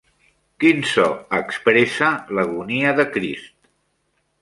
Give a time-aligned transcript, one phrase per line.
[0.63, 1.05] Quin so
[1.41, 2.09] expressa
[2.39, 3.57] l'agonia de Crist?